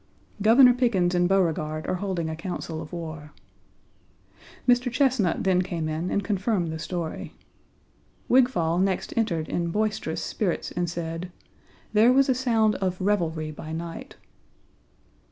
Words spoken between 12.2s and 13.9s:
a sound of revelry by